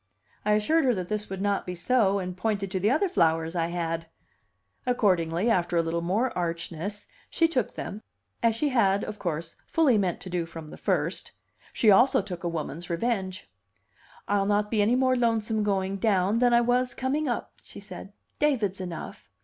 I 0.43 0.53
assured 0.53 0.85
her 0.85 0.95
that 0.95 1.09
this 1.09 1.29
would 1.29 1.43
not 1.43 1.63
be 1.63 1.75
so, 1.75 2.17
and 2.17 2.35
pointed 2.35 2.71
to 2.71 2.79
the 2.79 2.89
other 2.89 3.07
flowers 3.07 3.55
I 3.55 3.67
had. 3.67 4.07
Accordingly, 4.83 5.47
after 5.47 5.77
a 5.77 5.83
little 5.83 6.01
more 6.01 6.35
archness, 6.35 7.05
she 7.29 7.47
took 7.47 7.75
them, 7.75 8.01
as 8.41 8.55
she 8.55 8.69
had, 8.69 9.03
of 9.03 9.19
course, 9.19 9.55
fully 9.67 9.99
meant 9.99 10.19
to 10.21 10.29
do 10.31 10.47
from 10.47 10.69
the 10.69 10.75
first; 10.77 11.33
she 11.71 11.91
also 11.91 12.19
took 12.19 12.43
a 12.43 12.49
woman's 12.49 12.89
revenge. 12.89 13.47
"I'll 14.27 14.47
not 14.47 14.71
be 14.71 14.81
any 14.81 14.95
more 14.95 15.15
lonesome 15.15 15.61
going 15.61 15.97
down 15.97 16.37
than 16.37 16.51
I 16.51 16.61
was 16.61 16.95
coming 16.95 17.27
up," 17.27 17.53
she 17.61 17.79
said. 17.79 18.11
"David's 18.39 18.81
enough." 18.81 19.29